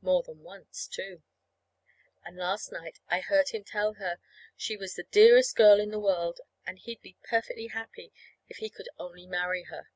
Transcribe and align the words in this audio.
More 0.00 0.22
than 0.22 0.40
once, 0.42 0.86
too. 0.86 1.22
And 2.24 2.38
last 2.38 2.72
night 2.72 2.98
I 3.10 3.20
heard 3.20 3.50
him 3.50 3.62
tell 3.62 3.92
her 3.92 4.18
she 4.56 4.74
was 4.74 4.94
the 4.94 5.02
dearest 5.02 5.54
girl 5.54 5.78
in 5.80 5.88
all 5.92 6.00
the 6.00 6.06
world, 6.06 6.40
and 6.64 6.78
he'd 6.78 7.02
be 7.02 7.18
perfectly 7.22 7.66
happy 7.66 8.10
if 8.48 8.56
he 8.56 8.70
could 8.70 8.88
only 8.98 9.26
marry 9.26 9.64
her. 9.64 9.90